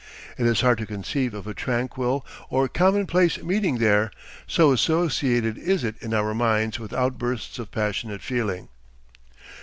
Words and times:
It 0.35 0.47
is 0.47 0.61
hard 0.61 0.79
to 0.79 0.87
conceive 0.87 1.35
of 1.35 1.45
a 1.45 1.53
tranquil 1.53 2.25
or 2.49 2.67
commonplace 2.67 3.37
meeting 3.43 3.77
there, 3.77 4.09
so 4.47 4.71
associated 4.71 5.59
is 5.59 5.83
it 5.83 5.93
in 6.01 6.11
our 6.11 6.33
minds 6.33 6.79
with 6.79 6.91
outbursts 6.91 7.59
of 7.59 7.69
passionate 7.69 8.23
feeling. 8.23 8.69